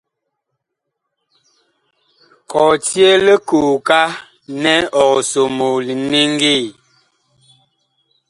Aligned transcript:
Kɔtye 2.51 3.09
likooka 3.25 3.99
nɛ 4.61 4.73
ɔg 5.03 5.11
somoo 5.31 5.75
liniŋgi. 5.87 6.57